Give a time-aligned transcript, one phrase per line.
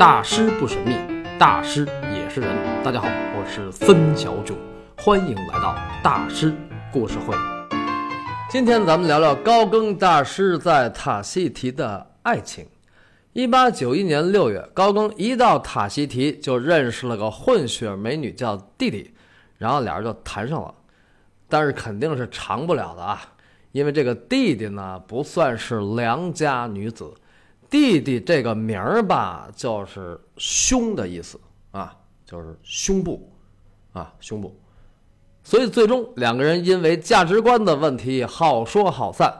[0.00, 0.96] 大师不神秘，
[1.38, 2.56] 大师也是人。
[2.82, 3.06] 大家好，
[3.36, 4.56] 我是孙小九，
[4.96, 6.54] 欢迎来到大师
[6.90, 7.36] 故事会。
[8.48, 12.66] 今天咱们聊聊高更大师在塔希提的爱情。
[13.34, 19.12] 一八九一年六月，高更一到塔希提就认识了个混血美女，叫弟弟，
[19.58, 20.74] 然后俩人就谈上了。
[21.46, 23.20] 但是肯定是长不了的啊，
[23.72, 27.12] 因为这个弟弟呢不算是良家女子。
[27.70, 33.30] 弟弟这个名儿吧，就是胸的意思啊，就是胸部，
[33.92, 34.52] 啊胸部，
[35.44, 39.32] 所以最终两个人因为价值观的问题好说好散。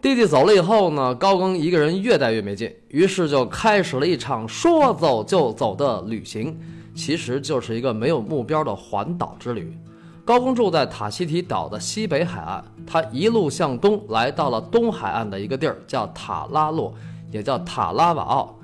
[0.00, 6.58] 弟弟走了以后呢，高更一个人越待越没劲，于是就开始了一场说走就走的旅行，
[6.94, 9.76] 其实就是一个没有目标的环岛之旅。
[10.24, 16.94] 高更住在塔希提岛的西北海岸，他一路向东来到了东海岸的一个地儿，叫塔拉洛。
[17.30, 18.58] 也叫塔拉瓦奥，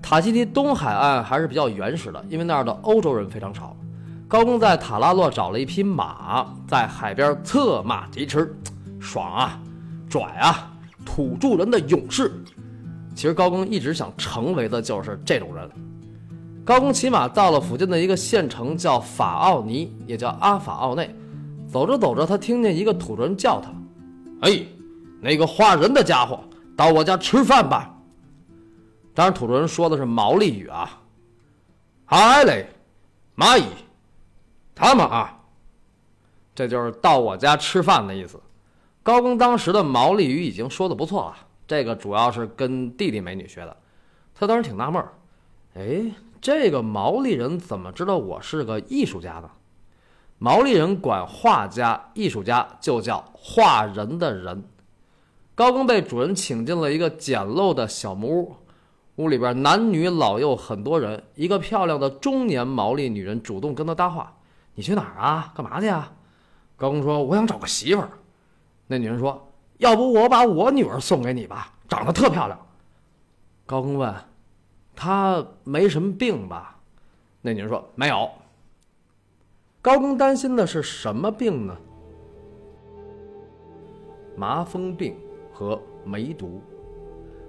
[0.00, 3.76] 塔希提东海岸还是比较原始的，因为那儿的欧洲人非常少。
[4.28, 8.54] 高更在塔拉洛找了一匹马，在海边策马疾驰，
[9.00, 9.58] 爽啊，
[10.08, 10.70] 拽啊，
[11.04, 12.30] 土著人的勇士。
[13.14, 15.68] 其实高更一直想成为的就是这种人。
[16.64, 21.12] 高更骑马到了附近的一个县城，叫法奥尼，也叫阿法奥内。
[21.66, 23.70] 走着走着，他听见一个土著人叫他
[24.46, 24.62] ：“哎，
[25.20, 26.38] 那个画人的家伙。”
[26.78, 27.92] 到我家吃饭吧。
[29.12, 31.02] 当然，土著人说的是毛利语啊。
[32.04, 32.68] 嗨嘞，
[33.36, 33.64] 蚂蚁，
[34.76, 35.40] 他们啊，
[36.54, 38.40] 这就是到我家吃饭的意思。
[39.02, 43.76] 高更当时的毛利语已经说的不错了，这个主要是跟弟弟美女学的。
[44.32, 45.12] 他当时挺纳闷儿，
[45.74, 49.50] 哎，这个毛利人怎么知道我是个艺术家呢？
[50.38, 54.62] 毛利人管画家、艺术家就叫画人的人。
[55.58, 58.56] 高更被主人请进了一个简陋的小木屋，
[59.16, 61.20] 屋里边男女老幼很多人。
[61.34, 64.36] 一个漂亮的中年毛利女人主动跟他搭话
[64.76, 65.52] ：“你去哪儿啊？
[65.56, 66.12] 干嘛去啊？”
[66.78, 68.08] 高更说：“我想找个媳妇儿。”
[68.86, 72.56] 那女人说：“要不我把我女儿送给你吧，长得特漂亮。”
[73.66, 74.14] 高更问
[74.94, 76.78] ：“她没什么病吧？”
[77.42, 78.30] 那女人说：“没有。”
[79.82, 81.76] 高更担心的是什么病呢？
[84.36, 85.16] 麻风病。
[85.58, 86.62] 和梅毒，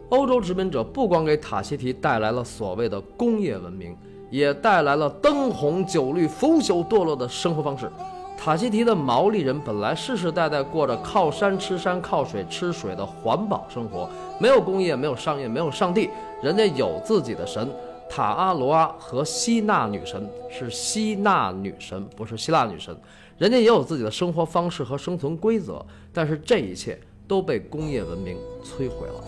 [0.09, 3.95] 欧洲殖民者不光给塔希提带来了所谓的工业文明，
[4.31, 7.87] 也带来了灯红酒绿、腐朽堕落的生活方式。
[8.35, 14.09] 塔希提的毛利人本来世世代代过着靠山吃山、靠水吃水的环保生活，
[14.39, 16.09] 没有工业，没有商业，没有上帝，
[16.41, 17.69] 人家有自己的神
[18.09, 22.97] 塔阿罗阿和希纳女神，是希纳女神，不是希腊女神。
[23.37, 26.99] 人家也有自己的生活方式和生存规则，但是这一切。
[27.29, 29.23] 都被工业文明摧毁了。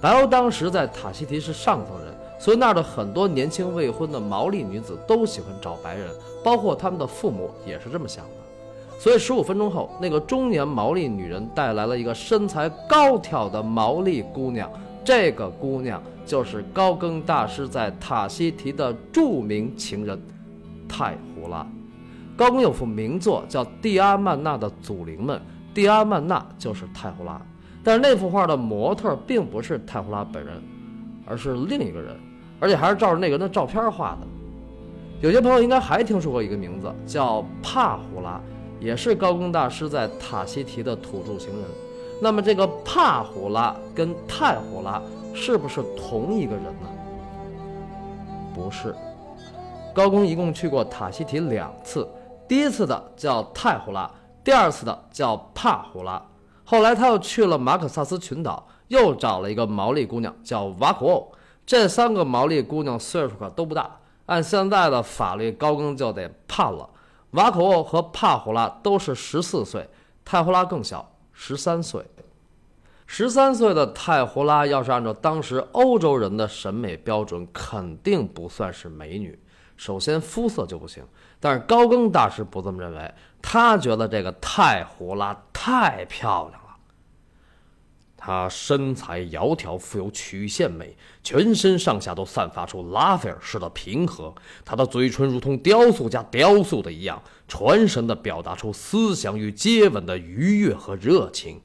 [0.00, 6.08] 白欧当时在塔希提是上层人，所以那儿的很多年轻未婚的毛利女子都喜欢找白人，
[6.42, 8.30] 包括他们的父母也是这么想的。
[8.98, 14.70] 所以十五分钟后，那个中年毛利女人带来了一个身材高挑的毛利姑娘，
[15.04, 20.18] 这个姑娘就是高更大师在塔希提的著名情人
[20.88, 21.66] 泰胡拉。
[22.34, 25.38] 高更有幅名作叫《蒂阿曼娜的祖灵们》。
[25.76, 27.38] 蒂阿曼娜就是泰胡拉，
[27.84, 30.54] 但是那幅画的模特并不是泰胡拉本人，
[31.26, 32.16] 而是另一个人，
[32.58, 34.26] 而且还是照着那个人的照片画的。
[35.20, 38.40] 有些朋友应该还听说过一个名字叫帕胡拉，
[38.80, 41.64] 也是高更大师在塔希提的土著情人。
[42.22, 45.02] 那么这个帕胡拉跟泰胡拉
[45.34, 46.88] 是不是同一个人呢？
[48.54, 48.94] 不是。
[49.92, 52.08] 高更一共去过塔希提两次，
[52.48, 54.10] 第一次的叫泰胡拉。
[54.46, 56.24] 第二次的叫帕胡拉，
[56.62, 61.32] 后来他又去了马可萨斯群岛，又找了一个毛利姑娘叫瓦库欧。
[61.66, 66.88] 这三个毛利姑娘岁数可都不大，按现在的法律，高更就得判了。
[67.32, 69.90] 瓦库欧和帕胡拉都是十四岁，
[70.24, 72.06] 泰胡拉更小，十三岁。
[73.04, 79.36] 十三岁的泰胡拉，要是按照当时欧洲人的审美标准，肯定不算是美女。
[79.76, 81.04] 首先肤色就不行，
[81.38, 86.66] 但是高更大师不这么认为，他觉得这个太胡拉太漂亮了。
[88.16, 94.34] 她身材窈窕，富有曲线美，全身上下都散发出拉斐尔式的平和。
[94.64, 101.60] 她的嘴唇如同雕塑家雕塑的一样，传神地表达出思想与接吻的愉悦和热情。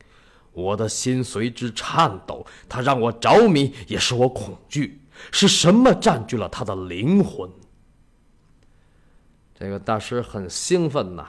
[0.53, 5.01] 我的心随之颤抖，她让我着迷，也使我恐惧。
[5.31, 7.49] 是什么占据了她的灵魂？
[9.61, 11.23] 这个大师很兴奋呐，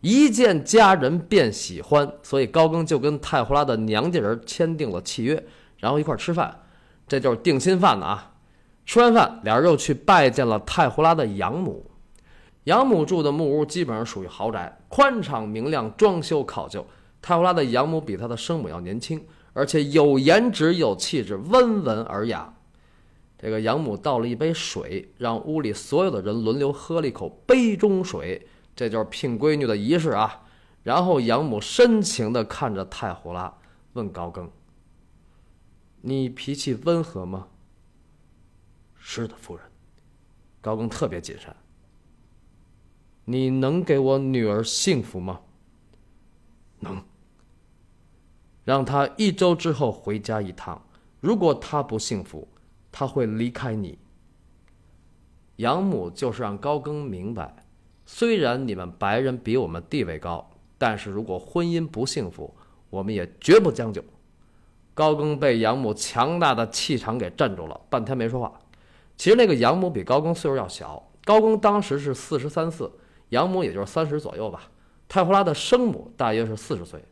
[0.00, 5.44] 一见佳人便喜欢，所以高更就跟泰胡拉的娘家人签订了契约，
[5.76, 6.62] 然后一块吃饭，
[7.06, 8.32] 这就是定亲饭的啊。
[8.86, 11.90] 吃完饭，俩人又去拜见了太胡拉的养母。
[12.64, 16.86] 养母住的木屋基本上属于豪宅，宽敞明亮，装修考究。
[17.20, 22.54] 太胡拉的养母比他的生母要年轻，而且有颜值有气质，温文尔雅。
[23.38, 30.42] 这个养母倒了一杯水，让屋里所有的人轮流喝了一口杯中水，这就是聘闺女的仪式啊。
[30.82, 33.52] 然后养母深情地看着太胡拉，
[33.94, 34.50] 问高更
[36.00, 37.48] ：“你脾气温和吗
[38.96, 39.64] ？”“是的，夫人。”
[40.62, 41.54] 高更特别谨慎。
[43.26, 45.40] “你能给我女儿幸福吗
[46.80, 47.04] ？”“能。
[48.64, 50.86] ”“让她一周之后回家一趟，
[51.20, 52.46] 如果她不幸福，
[52.98, 53.98] 他会离开你。”
[55.56, 57.66] 养母就是让高更明白，
[58.06, 60.50] 虽然你们白人比我们地位高。
[60.78, 62.54] 但是如果婚姻不幸福，
[62.90, 64.02] 我们也绝不将就。
[64.92, 68.52] 高更被养母强大的气场给镇住了，半天没说话。
[69.16, 72.90] 其实那个养母比高更岁数要小，高更当时是四十三四，
[73.30, 74.70] 养母也就是三十左右吧。
[75.08, 77.02] 太胡拉的生母大约是四十岁。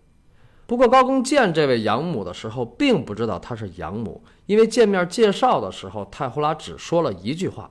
[0.66, 7.70] 不过高更见这位养母的时候，并不知道她是养母，因为见面介绍的时候，太胡拉只说了一句话：“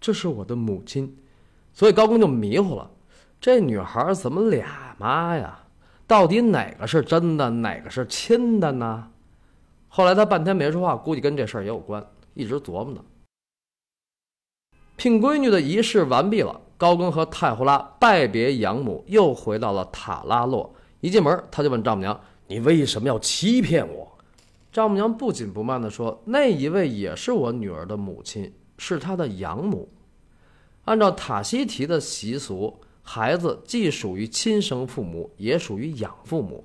[0.00, 1.18] 这是我的母亲。”
[1.74, 2.90] 所以高更就迷糊了。
[3.40, 5.64] 这女孩怎么俩妈呀？
[6.06, 9.10] 到底哪个是真的，哪个是亲的呢？
[9.88, 12.04] 后来他半天没说话，估计跟这事儿也有关，
[12.34, 13.04] 一直琢磨呢。
[14.96, 20.74] 聘闺女的仪式完毕了，高更和太胡拉拜别养母，又回到了塔拉洛。
[21.00, 24.18] 一进门，他就问丈母娘：“你为什么要欺骗我？”
[24.72, 29.88] 丈母娘不紧不慢地说：“那一位也是我女儿的母亲，是她的养母。
[30.84, 32.80] 按照塔西提的习俗。”
[33.10, 36.62] 孩子既属于亲生父母，也属于养父母。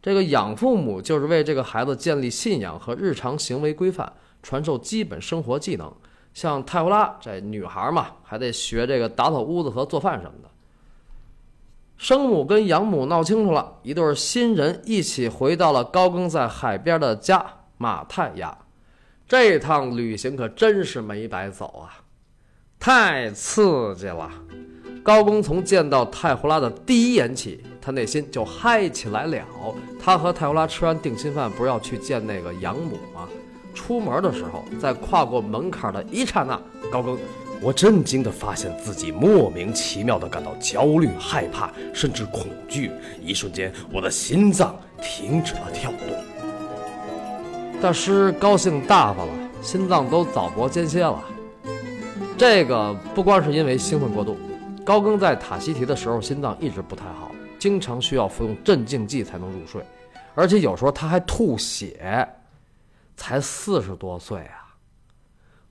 [0.00, 4.10] 这个养父母就是为这个孩子建立信仰和日常行为规范，
[4.42, 5.94] 传授基本生活技能。
[6.32, 10.48] 像泰胡拉这女孩嘛，还得学这个打扫屋子和做饭什么的。
[11.96, 17.44] 生母跟养母闹清楚了，一对新人一起回到了高更在海边的家
[17.78, 18.56] 马太亚。
[19.26, 22.04] 这趟旅行可真是没白走啊，
[22.78, 24.30] 太刺激了！
[25.02, 29.44] 高更从见到太胡拉的第一眼起，他内心就嗨起来了。
[30.00, 33.28] 他和太胡拉吃完定心饭，不是要去见那个养母吗？
[33.74, 36.60] 出门的时候，在跨过门槛的一刹那，
[36.90, 37.18] 高更，
[37.62, 42.90] 我震惊地发现自己莫名其妙地感到焦虑、害怕，甚至恐惧。
[43.20, 47.80] 一瞬间，我的心脏停止了跳动。
[47.80, 49.32] 大师高兴大发了，
[49.62, 51.22] 心脏都早搏间歇了。
[52.38, 54.36] 这个不光是因为兴奋过度。
[54.84, 59.82] 高更在塔西提的时候，心脏一直不太好，经常需要服用镇静剂才能入睡，
[60.34, 62.28] 而且有时候他还吐血。
[63.18, 64.65] 才四十多岁啊！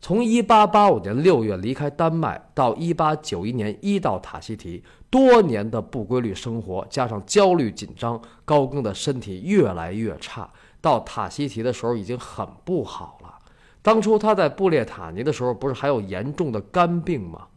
[0.06, 10.48] 从1885年6月离开丹麦到1891年一到塔西提，多年的不规律生活加上焦虑紧张，高更的身体越来越差。
[10.80, 13.34] 到塔西提的时候已经很不好了。
[13.81, 17.48] 当初他在布列塔尼的时候，不是还有严重的肝病吗？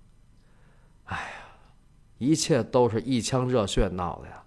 [1.05, 1.23] 哎呀。
[2.17, 4.43] 一切都是一腔热血闹的呀！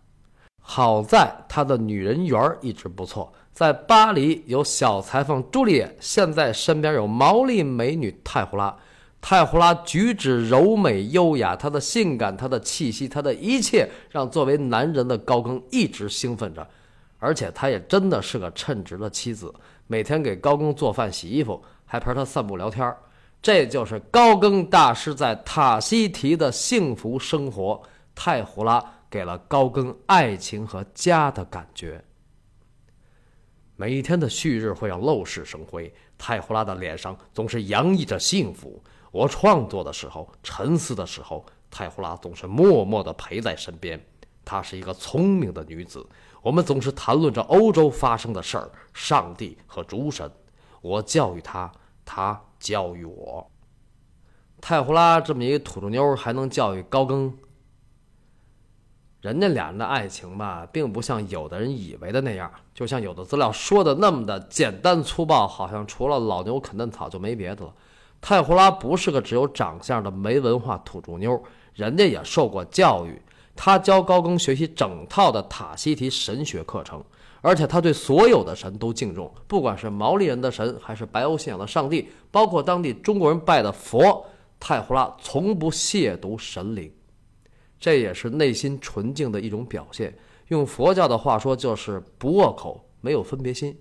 [0.59, 8.75] 好在他的女人缘一直不错，在巴黎有小裁缝朱丽叶，现在身边有毛利美女泰胡拉。
[9.19, 16.67] 泰胡拉举止柔美优雅，她的性感，她的气息，她的一切，让作为男人的高更一直兴奋着。
[17.19, 19.53] 而且她也真的是个称职的妻子，
[19.85, 22.97] 每天给高更做饭、洗衣服，还陪他散步聊天儿。
[23.43, 27.83] 这就是高更大师在塔西提的幸福生活。
[28.15, 32.03] 太胡拉给了高更爱情和家的感觉。
[33.81, 38.79] 每天的旭日会让陋室生辉，太胡拉的脸上总是洋溢着幸福。
[39.11, 43.99] 我创作的时候，沉思的时候，太胡拉总是默默地陪在身边。
[44.45, 46.07] 她是一个聪明的女子。
[46.43, 50.31] 我们总是谈论着欧洲发生的事儿，上帝和诸神。
[50.81, 51.71] 我教育她，
[52.05, 52.39] 她。
[52.59, 53.49] 教育我，
[54.61, 57.35] 太胡拉这么一个土著妞还能教育高更？
[59.21, 67.73] 人家俩人的爱情吧，并不像有的人以为的那样，就像有的资料说的那么的简单粗暴，好像除了老牛啃嫩草就没别的了。
[68.19, 71.41] 泰胡拉不是个只有长相的没文化土著妞，
[71.73, 73.21] 人家也受过教育，
[73.55, 77.03] 她教高更学习整套的塔西提神学课程。
[77.43, 84.23] 而且他对所有的神都敬重，不管是毛利人的神，还是白欧信仰的上帝，包括当地中国人拜的佛，
[84.59, 86.91] 泰胡拉从不亵渎神灵，
[87.81, 90.15] 这也是内心纯净的一种表现。
[90.49, 93.77] 用佛教的话说，就是不握口，没有分别心。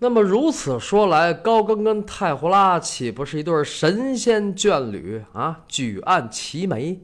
[0.00, 5.64] 那么如此说来，高更跟太胡拉岂不是一对神仙眷侣啊？
[5.68, 7.00] 举案齐眉。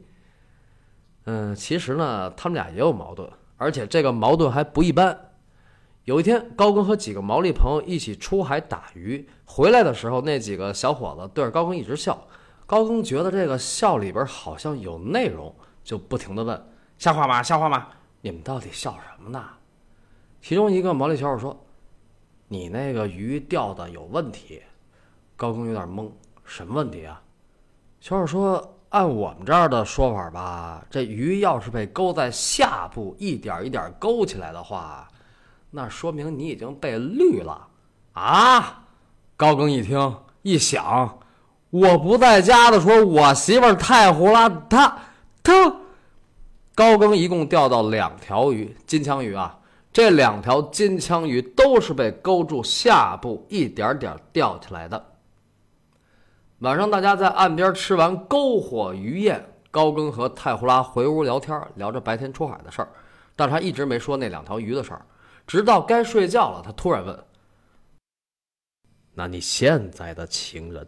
[1.25, 5.17] 嗯，其实呢，他们俩也有矛盾，而且这个矛盾还不一般。
[6.03, 12.27] 有一天，高更和几个毛利朋友一起出海打鱼，回来的时候，那几个小伙子对着高更一直笑。
[12.65, 15.53] 高更觉得这个笑里边好像有内容，
[15.83, 17.43] 就不停的问：“笑话吗？
[17.43, 17.87] 笑话吗？
[18.21, 19.43] 你们到底笑什么呢？”
[20.41, 21.65] 其中一个毛利小伙说
[22.47, 24.61] ：“你那个鱼钓的有问题。”
[25.37, 26.09] 高更有点懵
[26.43, 27.21] ：“什么问题啊？”
[27.99, 35.07] 小伙说：“按我们这儿的说法吧，这鱼要是被勾在下部，一点一点勾起来的话。”
[35.71, 37.67] 那说明你已经被绿了，
[38.13, 38.85] 啊！
[39.35, 41.19] 高更一听一想，
[41.69, 44.97] 我不在家的时候，我媳妇儿太胡拉，她
[45.43, 45.75] 她。
[46.73, 49.57] 高更一共钓到两条鱼，金枪鱼啊，
[49.93, 55.13] 这两条金枪鱼都是被勾住下部，一点点钓起来的。
[56.59, 62.89] 晚上大家在岸边吃完篝火鱼宴，高更和太胡拉回屋聊天，聊着白天出海的事儿，
[63.37, 65.05] 但他一直没说那两条鱼的事儿。
[65.47, 67.23] 直到该睡觉了，他突然问
[69.15, 70.85] ：“那你现在的情人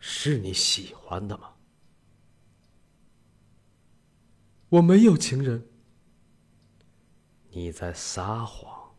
[0.00, 1.50] 是你喜欢的吗
[4.68, 5.64] ？”“我没有情人。
[7.52, 8.92] ”“你在撒谎，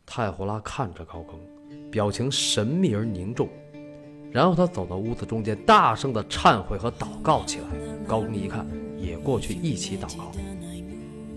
[0.05, 1.39] 太胡拉看着高更，
[1.89, 3.47] 表情神秘而凝重，
[4.29, 7.67] 然后他走到屋子中间，大声的忏悔和祷告起来。
[8.05, 8.67] 高更一看。
[9.01, 10.31] 也过去一起祷告。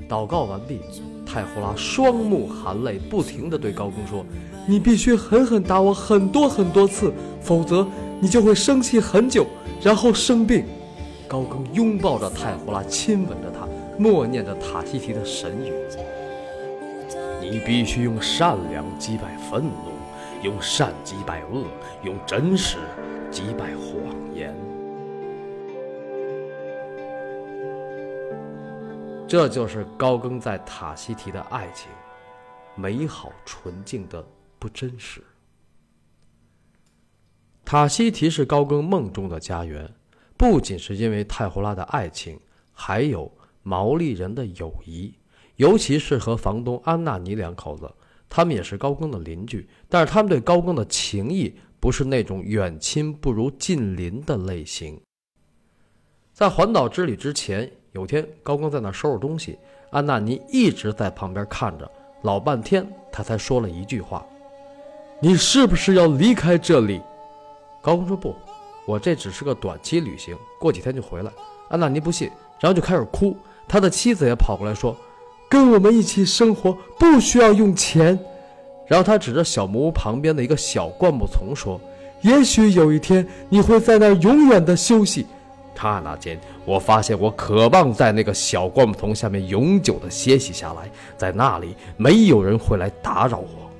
[0.08, 0.80] 祷告完毕，
[1.24, 4.24] 太胡拉双目含泪，不停地对高更说
[4.68, 7.86] ：“你必须狠狠打我很多很多次，否则
[8.20, 9.46] 你就会生气很久，
[9.80, 10.64] 然后生病。”
[11.26, 13.66] 高更拥抱着太胡拉，亲吻着他，
[13.98, 15.72] 默念着塔西提的神语
[17.40, 19.92] ：“你必须用善良击败愤怒，
[20.42, 21.64] 用善击败恶，
[22.04, 22.76] 用真实
[23.30, 24.54] 击败谎言。”
[29.34, 31.90] 这就是高更在塔西提的爱情，
[32.76, 34.24] 美好纯净的
[34.60, 35.20] 不真实。
[37.64, 39.92] 塔西提是高更梦中的家园，
[40.36, 42.38] 不仅是因为泰胡拉的爱情，
[42.72, 43.28] 还有
[43.64, 45.12] 毛利人的友谊，
[45.56, 47.92] 尤其是和房东安纳尼两口子，
[48.28, 55.02] 他们也是高更的邻居，但是他们对高更的情谊不是那种远亲不如近邻的类型。
[56.32, 57.68] 在环岛之旅之前。
[57.94, 59.56] 有天，高更在那收拾东西，
[59.90, 61.88] 安娜妮一直在旁边看着，
[62.22, 64.26] 老半天，他才说了一句话
[65.22, 67.00] ：“你是不是要离开这里？”
[67.80, 68.34] 高更说：“不，
[68.84, 71.30] 我这只是个短期旅行，过几天就回来。”
[71.70, 73.36] 安娜妮不信，然后就开始哭。
[73.68, 74.96] 他的妻子也跑过来说
[75.48, 78.18] ：“跟我们一起生活不需要用钱。”
[78.88, 81.80] 然后他指着小木屋旁边的一个小灌木丛说
[82.22, 85.24] ：“也许有一天你会在那儿永远的休息。”
[85.74, 93.70] 刹那间，我发现我渴望在那个小灌木丛下面永久的歇息下来，在那里没有人会来打扰我。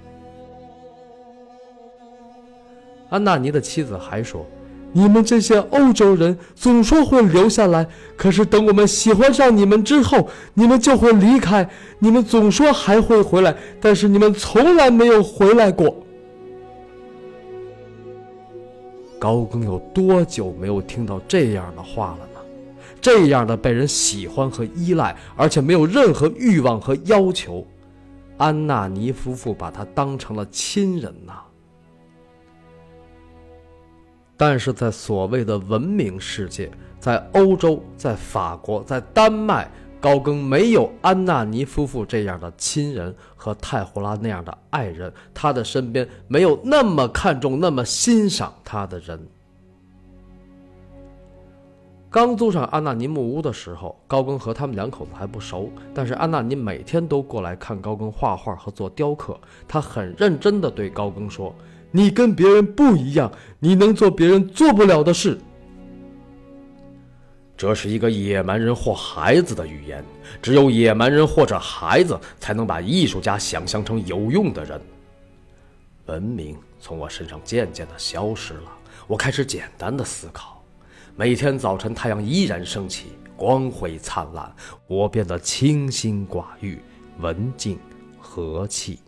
[3.10, 4.44] 安娜尼的妻子还说
[4.92, 7.86] ：“你们这些欧洲人总说会留下来，
[8.16, 11.68] 可是等我们喜欢上你们之后，你们就会离开。
[12.00, 15.96] 你们总说还会回来，但是你们从来没有回来过。”
[19.24, 22.40] 高更有多久没有听到这样的话了呢？
[23.00, 27.66] 这样的被人喜欢和依赖，而且没有任何欲望和要求，
[28.36, 31.32] 安娜尼夫妇把他当成了亲人呐。
[34.36, 39.70] 但是在所谓的文明世界，在欧洲，在法国，在丹麦。
[40.04, 49.18] 高更没有安娜尼夫妇这样的亲人和泰胡拉那样的爱人，他的身边没有那么看重、那么欣赏他的人。
[52.10, 59.40] 刚租上安娜尼木屋的时候，高更和他们两口子还不熟，但是安娜尼每天都过来看高更画画和做雕刻。
[59.66, 61.54] 他很认真地对高更说
[61.90, 65.38] ：“你跟别人不一样，你能做别人做不了的事。”
[67.64, 70.04] 这是一个野蛮人或孩子的语言，
[70.42, 74.78] 只有野蛮人或者孩子才能把艺术家想象成有用的人。
[76.04, 78.70] 文明从我身上渐渐地消失了，
[79.06, 80.62] 我开始简单的思考。
[81.16, 84.54] 每天早晨，太阳依然升起，光辉灿烂，
[84.86, 86.78] 我变得清心寡欲、
[87.18, 87.78] 文静、
[88.20, 88.98] 和气。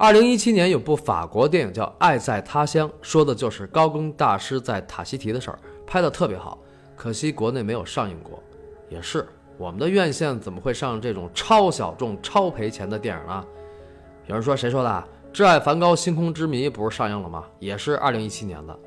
[0.00, 6.58] 二零一七年有部法国电影叫《爱在他乡》，说的就是高更大师在塔希提的事儿，拍的特别好，
[6.96, 8.42] 可惜国内没有上映过。
[8.88, 9.28] 也是，
[9.58, 13.44] 我们的院线怎么会上这种超小众、超赔钱的电影呢？
[14.24, 15.04] 有人说谁说的？
[15.36, 17.44] 《挚爱梵高：星空之谜》不是上映了吗？
[17.58, 18.78] 也是二零一七年的。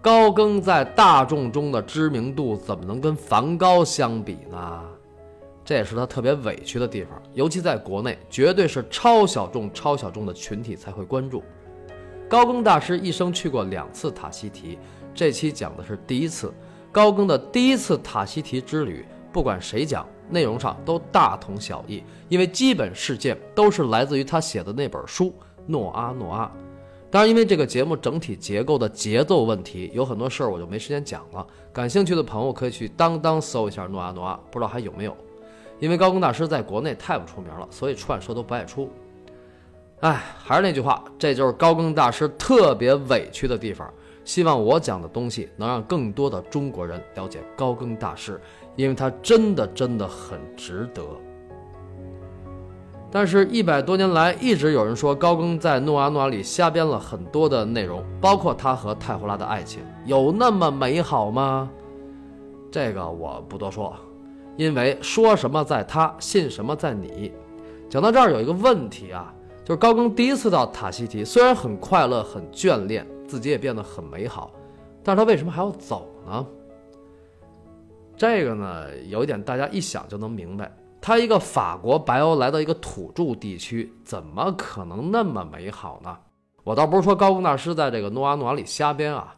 [0.00, 4.82] 高更在大众中的知名度怎么能跟梵高相比呢？
[5.70, 11.44] 这也是他特别委屈的地方，尤其在国内，绝对是超小众、超小众的群体才会关注。
[12.28, 14.76] 高更大师一生去过两次塔希提，
[15.14, 16.52] 这期讲的是第一次。
[16.90, 25.26] 高更的第一次塔希提之旅，不管谁讲，内容上都大同小异，因为基本事件都是来自于他写的那本书
[25.68, 26.46] 《诺阿诺阿》。
[27.12, 31.46] 当然，因为这个节目整体结构的节奏问题，有很多事儿我就没时间讲了。
[31.72, 35.16] 感兴趣的朋友可以去当当搜一下《诺阿诺阿》，不知道还有没有。
[35.80, 38.88] 因为高更大师在国内太不出名了，所以出版社都不爱出。
[40.00, 43.92] 哎，还是那句话，这就是高更大师特别委屈的地方。
[44.24, 48.40] 希望我讲的东西能让更多的中国人了解高更大师，
[48.76, 51.02] 因为他真的真的很值得。
[53.10, 61.68] 但是，一百多年来一直有人说高更在《诺阿诺阿》里瞎编了很多的内容，包括他和泰胡拉的爱情，有那么美好吗？
[62.70, 63.96] 这个我不多说，
[64.60, 67.32] 因为说什么在他，信什么在你。
[67.88, 69.32] 讲到这儿有一个问题啊，
[69.64, 73.06] 就是高更第一次到塔希提，虽然很快乐、很眷恋。
[73.26, 74.50] 自己也变得很美好，
[75.04, 76.44] 但是他为什么还要走呢？
[78.16, 86.18] 这个呢，有一点大家一想就能明白，他一个法国白欧来到一个土著地区，怎么可能那么美好呢？
[86.64, 89.36] 我倒不是说高更大师在这个诺阿诺阿里瞎编啊，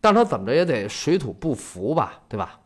[0.00, 2.58] 但是他怎么着也得水土不服吧，对吧？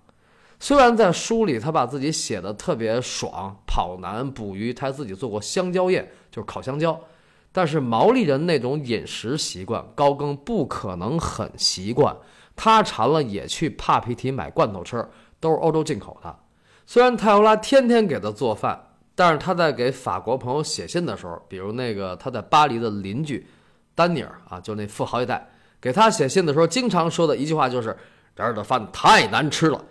[0.63, 7.01] 虽然在书里他把自己写的特别爽，跑男捕鱼，他自己做过香蕉宴，就是烤香蕉。
[7.51, 12.15] 但是毛利人那种饮食习惯，高更不可能很习惯。
[12.55, 15.05] 他馋了也去帕皮提买罐头吃，
[15.41, 16.39] 都是欧洲进口的。
[16.85, 18.79] 虽然泰欧拉天天给他做饭，
[19.15, 23.47] 但是他在给法国朋友写信的时候，比如那个他在巴黎的邻居
[23.95, 25.49] 丹尼尔啊，就那富豪一代，
[25.81, 27.97] 给他写信的时候，经常说的一句话就是
[28.37, 29.83] ：“这儿的饭太难吃了。”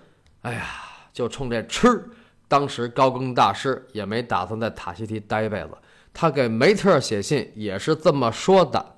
[0.42, 0.66] 哎呀，
[1.12, 2.10] 就冲这吃，
[2.48, 5.72] 当时高更大师也没打算在塔希提待一辈子。
[6.14, 8.96] 他给梅特写信也是这么说的，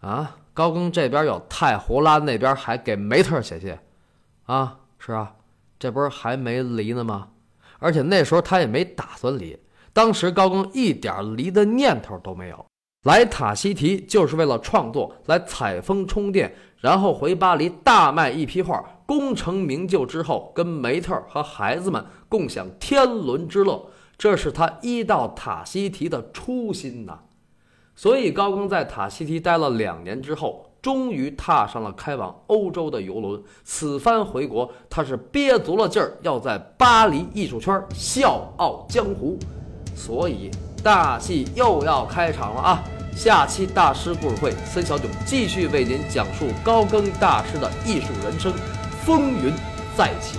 [0.00, 3.76] 啊，高更这边有太胡拉，那边还给梅特写信，
[4.44, 5.34] 啊，是啊，
[5.78, 7.28] 这不是还没离呢吗？
[7.78, 9.58] 而且那时候他也没打算离，
[9.92, 12.66] 当时高更一点离的念头都没有，
[13.04, 23.86] 来塔希提就是为了创作，来采风充电，然后回巴黎大卖一批画，功成名就之后，跟梅特和孩子们共享天伦之乐。
[24.18, 27.20] 这是他一到塔希提的初心呐，
[27.94, 33.40] 所以高更在塔希提待了两年之后，终于踏上了开往欧洲的游轮。
[33.62, 39.38] 此番回国，他是憋足了劲儿，要在巴黎艺术圈笑傲江湖。
[39.94, 40.50] 所以
[40.82, 42.82] 大戏又要开场了啊！
[43.14, 48.52] 下期大师故事会，孙小囧继续为您讲述高更大师的艺术人生，
[49.04, 49.52] 风云
[49.96, 50.38] 再起。